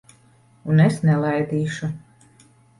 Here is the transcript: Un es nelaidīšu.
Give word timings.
Un 0.75 0.81
es 0.85 0.97
nelaidīšu. 1.09 1.93